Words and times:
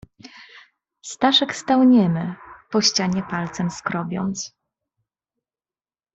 "Staszek 1.05 1.55
stał 1.55 1.83
niemy, 1.83 2.35
po 2.71 2.81
ścianie 2.81 3.23
palcem 3.23 3.71
skrobiąc." 3.71 4.55